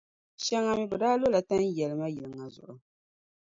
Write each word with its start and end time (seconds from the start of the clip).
Shɛŋa 0.43 0.71
mi, 0.77 0.85
bɛ 0.91 0.95
daa 1.01 1.19
lola 1.21 1.39
tanʼ 1.49 1.67
yɛlima 1.77 2.07
yili 2.13 2.29
ŋa 2.37 2.45
zuɣu. 2.53 2.73